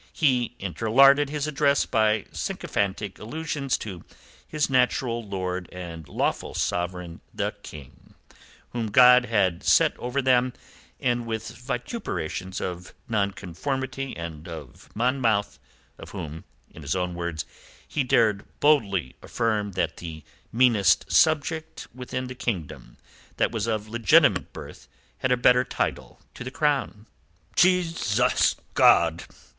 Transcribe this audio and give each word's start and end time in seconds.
He 0.13 0.55
interlarded 0.57 1.29
his 1.29 1.45
address 1.45 1.85
by 1.85 2.25
sycophantic 2.31 3.19
allusions 3.19 3.77
to 3.77 4.03
his 4.47 4.67
natural 4.67 5.23
lord 5.23 5.69
and 5.71 6.07
lawful 6.09 6.55
sovereign, 6.55 7.21
the 7.31 7.53
King, 7.61 8.15
whom 8.71 8.87
God 8.89 9.25
had 9.25 9.63
set 9.63 9.95
over 9.99 10.19
them, 10.19 10.53
and 10.99 11.27
with 11.27 11.49
vituperations 11.55 12.59
of 12.59 12.95
Nonconformity 13.07 14.17
and 14.17 14.47
of 14.47 14.89
Monmouth, 14.95 15.59
of 15.99 16.09
whom 16.09 16.45
in 16.71 16.81
his 16.81 16.95
own 16.95 17.13
words 17.13 17.45
he 17.87 18.03
dared 18.03 18.43
boldly 18.59 19.15
affirm 19.21 19.73
that 19.73 19.97
the 19.97 20.23
meanest 20.51 21.11
subject 21.11 21.87
within 21.93 22.25
the 22.25 22.33
kingdom 22.33 22.97
that 23.37 23.51
was 23.51 23.67
of 23.67 23.87
legitimate 23.87 24.51
birth 24.51 24.87
had 25.19 25.31
a 25.31 25.37
better 25.37 25.63
title 25.63 26.19
to 26.33 26.43
the 26.43 26.49
crown. 26.49 27.05
"Jesus 27.55 28.55
God! 28.73 29.25